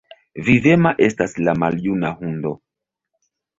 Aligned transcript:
Vivema 0.45 0.93
estas 1.09 1.37
la 1.49 1.55
maljuna 1.65 2.13
hundo! 2.25 2.57